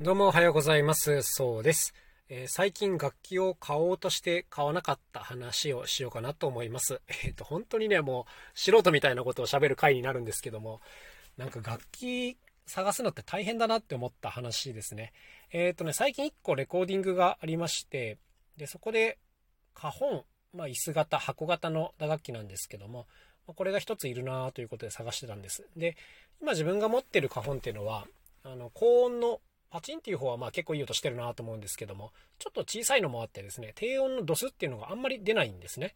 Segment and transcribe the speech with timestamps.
[0.00, 1.22] どうもおはようございます。
[1.22, 1.92] そうです。
[2.28, 7.00] えー、最近楽器を買おうとして買わなかった話をしようかなと思います。
[7.24, 10.80] えっ、ー、と、本当にね、もう素人みたいなことを喋る回になるんですけども、
[11.36, 15.12] なんか楽器探すのって大変だなって思った話ですね。
[15.50, 18.18] えっ、ー、とね、最近1個レコーディングがありまして、
[18.56, 19.18] で、そこで
[19.74, 23.08] 花本、まあ、椅子型、箱型の打楽器なんですけども、
[23.46, 25.66] これが1ついるなということで探してたんです。
[25.76, 25.96] で、
[26.40, 28.06] 今自分が持ってる花本っていうのは、
[28.44, 29.40] あの、高音の
[29.70, 35.94] パチンっていう方はまあ結構いい音してるなと思うんですけども、ちょっと小さいのもあってですね、低音のドスっていうのがあんまり出ないんですね。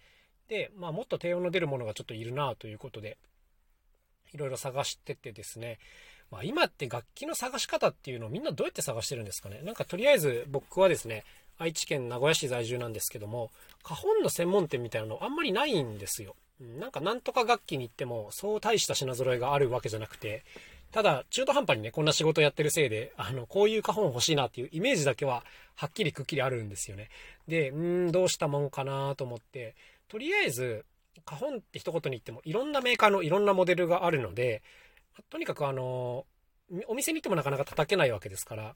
[0.49, 3.17] で、まあもっと低音の出るものがちょっといるなということで、
[4.33, 5.79] いろいろ探しててですね、
[6.31, 9.61] まあ今って楽器の探し方っていうのをみんなどうやって探してるんですかね。
[9.63, 11.25] なんかとりあえず僕はですね、
[11.59, 13.51] 愛知県名古屋市在住なんですけども、
[13.83, 16.35] 花本の専門店みたいなのあんまりないんですよ。
[16.79, 20.45] なんかなんとか楽器に行ってもそう大した品揃えがあるわけじゃなくて、
[20.93, 25.43] ただ、中途半端にね、こんな仕事やってるせいで、あの、こういう花本欲しいなっていうイメージだけは、
[25.75, 27.09] はっきりくっきりあるんですよね。
[27.49, 29.75] で、うん、どうしたもんかなと思って、
[30.09, 30.85] とりあえず、
[31.25, 34.63] 花本って一言に言っても、いろんなメーカーのいろんなモデルがあるので、
[35.31, 36.27] とにかくあの、
[36.87, 38.75] お店に行ってもなかなか叩けないわけですから、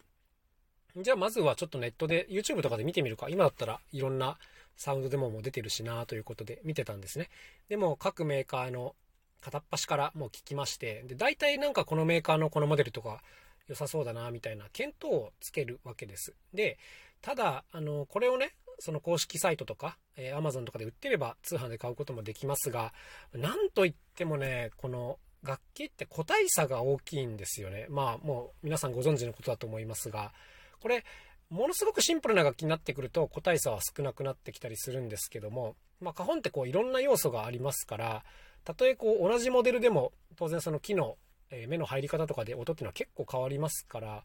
[0.97, 3.29] じゃあまずはちょっとネットで YouTube とかで見てみるか。
[3.29, 4.39] 今だったらいろんな
[4.77, 7.29] サウンドデモも出てるしなということで見てたんですね。
[7.69, 8.95] でも各メーカーの
[9.41, 13.23] 片っ端からもう聞きまして、で、大体なんかこのメーカーのこのモデルとか
[13.69, 16.35] 良さそうだな、みたいな検討をつけるわけです。
[16.53, 16.79] で、
[17.23, 22.93] ただ、あの、これをね、その公式サイトとか、えー、Amazon とかで売ってれば通販で買うこともできますが、
[23.33, 27.87] なんといってもね、この楽器って個体差が大きいんですよね。
[27.89, 30.33] まあもう皆さんご存知のことだと思いますが、
[30.81, 31.05] これ、
[31.49, 38.25] ものすごくシンプルな楽器になってくると個体差は少なくなってきたりするんですけども、まあ、花本ってこういろんな要素がありますから、
[38.67, 41.17] たとえこう同じモデルでも当然その木の
[41.51, 44.25] え目の入り方とかで音っていうのは結構変わりますから、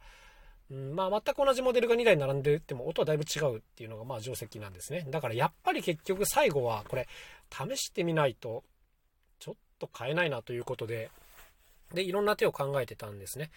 [0.71, 5.05] うん、まあ全く同じモデルが2台並んでても音はだいぶ違うっていうのがまあ定石なんですね。
[5.09, 7.07] だからやっぱり結局最後はこれ
[7.51, 8.63] 試してみないと
[9.39, 11.11] ちょっと買えないなということで、
[11.93, 13.51] で、いろんな手を考えてたんですね。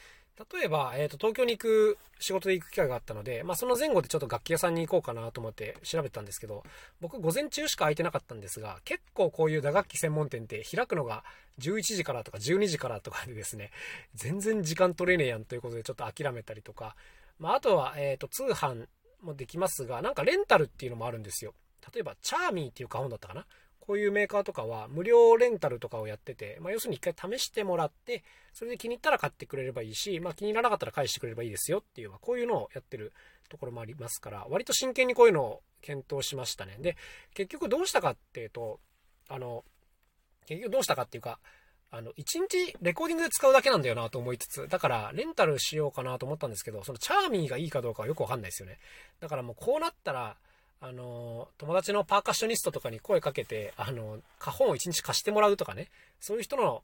[0.52, 6.64] 例えば、えっ、ー、と、東京に行く、仕事で行く機会があったので、まあ、その前後でちょっと楽器屋さんに行こうかなと思って調べたんですけど、
[7.00, 11.22] 僕、午前中しか空いてなかったんですが、結構こういう打楽器専門店って開くのが
[11.60, 13.70] 11時からとか12時からとかでですね、
[14.14, 16.96] 全然時間取れねえやんということでちょっと諦めたりとか、
[17.38, 18.86] まあ、あとは、えっ、ー、と、通販
[19.22, 21.54] もできますが、なんかレンタルっていうのもあるんですよ。
[21.92, 23.46] 例えば、チャーミーっていう花本だったかな
[23.86, 28.24] こういうメーカーとかは無料レンタルとかをやってて、まあ、要するに一回試してもらって、
[28.54, 33.12] それで気に入ったら買ってくれればいいし、まあ、気に入らなかったら返してくれればいいですよっていう、まあ、こういうのをやってる
[33.50, 36.76] ところもありますから、割と真剣にこういうのを検討しましたね。
[36.80, 36.96] で、
[37.34, 38.80] 結局どうしたかっていうと、
[39.28, 39.64] あの、
[40.46, 41.38] 結局どうしたかっていうか、
[41.90, 48.78] あの、1日レコーディングで使うだけなんだよなと思いつつ、だからレンタルしようかなと思ったんですけど、そのチャーミーがいいかどうかはよくわかんないですよね。
[49.20, 50.36] だからもうこうなったら、
[50.86, 55.88] あの、友達のパーカッショニストとかに声かけて、あの、花本を1日貸してもらうとかね、
[56.20, 56.82] そういう人の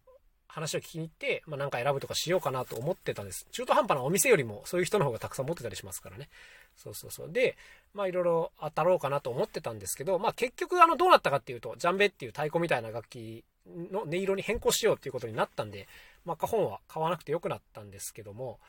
[0.49, 3.47] 話を聞きに行って、まあ、なんか選ぶとかしようかなと思ってたんです。
[3.53, 6.31] 中途半端なお店よりもそういう人の方がたくさん持ってたりしますからね。
[6.77, 7.31] そうそうそう。
[7.31, 7.59] で、
[7.93, 13.45] まあいろいろ当たろうかなと思ってたんですけど、まあ結局あのどうなったかっていうと、ジャンベっていう太鼓みたいな楽器
[13.93, 15.89] の音色に変更しようっていうことになったんで、
[16.25, 18.61] まあ花本は買わなくてよくなったんですけども、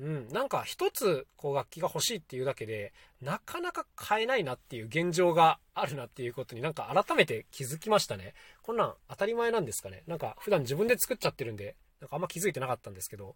[0.00, 8.34] うん、なんか一つこう楽器が欲しいっていうだけで、なかなか買えないなっていう現状があるなっていうことになんか改めて気づきましたね。
[8.62, 10.04] こんなん当たり前なんですかね。
[10.06, 13.34] なんか普段自分で作っちゃってるんで、なんかあんま気づいてなかったんですけど、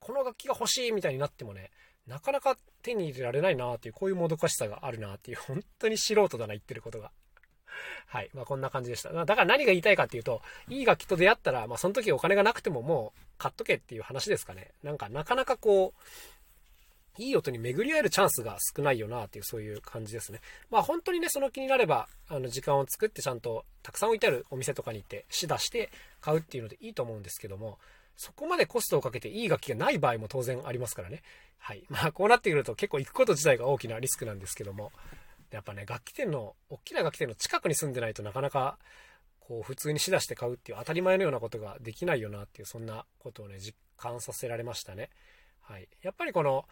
[0.00, 1.70] この楽器が欲しいみたいになってもね、
[2.06, 7.12] なかなか手に入れられないなっていう、こういうもどかしさがあるなっていう、本当に素人だな言ってることが。
[8.06, 8.30] はい。
[8.34, 9.12] まあ、こんな感じでした。
[9.12, 14.72] だから何が言いたいかっていうと、いい楽器と出会ったら、まあ、その時お金がなくてももう買っとけっていう話ですかね。
[14.82, 16.00] なんか、なかなかこう、
[17.18, 20.40] いい音に巡り合えるチャンスが少ないよなっていうそういう感じですね。
[20.70, 27.78] まあ本当にね、その気になれば、あの時間を作ってちゃんとたくさん置いてあるお店とかに行って試打して買うっていうのでいいと思うんですけども、
[28.16, 31.22] そこまでコストをかけていい楽器がない場合も当然ありますからね。
[31.58, 31.84] はい。
[31.90, 34.90] まあこうなってくると結構行くこと自体が大きなリスクなんですけども、
[35.52, 38.78] やっぱね、楽器店の、大きな楽器店の近くに住んでないとなかなか、
[39.40, 45.10] こう、普通に仕出して買うっていう当たり前のようなことができないよなっていう、そんなことをね、実感させられましたね。
[45.60, 45.88] はい。
[46.02, 46.66] やっぱりこの、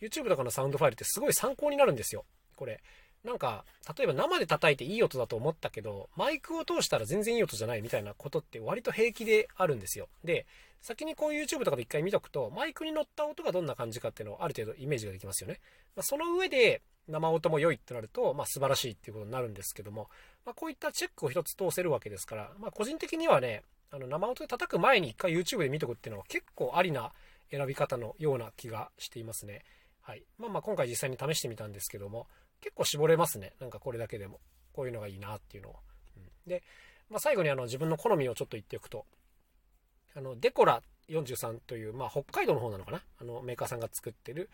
[0.00, 2.24] YouTube とかのサウンドファイルってすごい参考になるんですよ。
[2.56, 2.82] これ。
[3.26, 3.64] なんか、
[3.98, 10.08] 例えば生で叩いていい音だと思ったけど、マイクを通したら全然いい音じゃないみたいなことって割と平気であるんですよ。
[10.24, 10.46] で、
[10.80, 15.60] 先にこう YouTube とかで一回見とくと、マイクに乗った音がどんな感じかっていうのをある程度イメージができますよね。
[15.96, 20.08] まあ、その上で、生音も良いってなると、まあ、素晴らしいっていうことになるんですけども、
[20.44, 27.12] まあ、こういったチェックを一つ通せるわけですから、まあ、個人的にはね、あの生音で叩く前に一回 YouTube で見とくっていうのは結構ありな
[27.50, 29.62] 選び方のような気がしていますね。
[30.02, 30.24] はい。
[30.38, 32.26] まあまあ今回実際に試してみたんですけども、
[32.60, 33.52] 結構絞れますね。
[33.60, 34.40] なんかこれだけでも。
[34.76, 35.76] こういうのがいいなっていうのを。
[36.18, 36.62] うん、で、
[37.08, 39.06] まあ、最後にあの自分の好みをちょっと言っておくと、
[40.14, 44.50] あの、デコラ43という、まあ、北海道の方なのかなあの、メーカーさんが作ってる、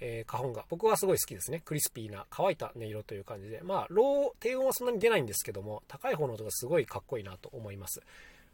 [0.00, 1.60] えー、花本が、僕はすごい好きですね。
[1.64, 8.00] クリスピーな乾いた音色という感じで、まあ、ロー、低音はそんなに出ないんですけども、高い方の音がすごいかっこいいなと思います。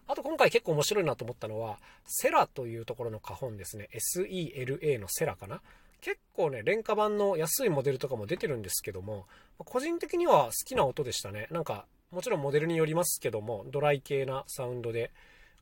[0.09, 3.89] あと今回結構面白いなと思ったのは、セラというところの花本ですね。
[3.93, 5.63] SELA のセラかな
[6.03, 9.27] 結構ね、廉価版の安いモデルとかも出てるんですけども、
[9.57, 11.47] 個人的には好きな音でしたね。
[11.51, 15.13] なんか、もちろんモデルによりますけども、ドライ系なサウンドで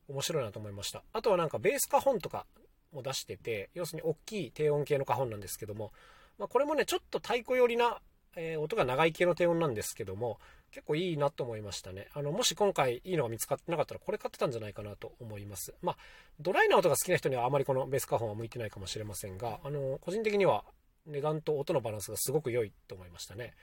[0.09, 1.03] 面白いなと思いました。
[1.13, 2.47] あとはなんかベース花本とか
[2.91, 5.93] も出してて、要するに大きい低音系の花本なんですけども、
[6.39, 8.01] まあ、これもね、ちょっと太鼓寄りな、
[8.35, 10.39] えー、音が長い系の低音なんですけども、
[10.71, 12.07] 結構いいなと思いましたね。
[12.13, 15.73] あの、もし今回いいのが見つかってなかったら、これ買ってたんじゃないかなと思います。
[15.81, 15.97] まあ、
[16.39, 20.63] ドライな音が好きな人にはあまりこのベース花本は向いてないかもしれませんが、あの、個人的には
[21.05, 23.53] 値段と音のバランスがすごく良いと思いましたね。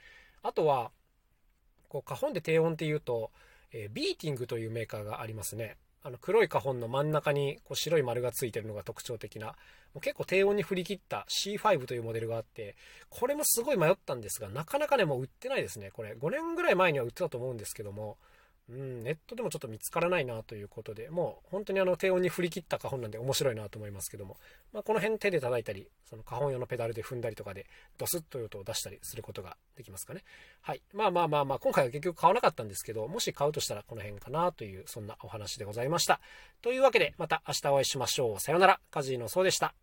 [0.43, 0.91] あとは、
[1.87, 3.31] こう、花粉で低音っていうと、
[3.71, 5.77] えー、ビーティングというメーカーがありますね。
[6.01, 9.53] あの黒い花本の真ん中にこう白い丸がついてるのが特徴的な、も
[9.95, 12.75] う結構低温に振り切った C5 というモデルがあって、
[13.09, 15.91] これもすごい迷ったんですが、なかなかね、もう売ってないですね。
[15.91, 18.17] これ5年ぐらい前には売ってたと思うんですけども、
[18.69, 24.37] うん、ネットでもちょっと見つからないなということで、もう本当にあの低音に振り切った花本なんで面白いなと思いますけども、
[24.71, 27.65] まあ、この辺手で叩いたり、その花本用のペダルで踏んだりとかで、
[27.97, 30.23] ドスッと音を出したりすることができますかね。
[30.61, 30.81] はい。
[30.93, 36.19] まあまあまあまあ、今回は結局買わなかったんですけど、もし買うとしたらこの辺かなという、そんなお話でございました。
[36.61, 38.39] というわけで、また明日お会いしましょう。
[38.39, 38.79] さよなら。
[38.91, 39.73] カジーのそうでした。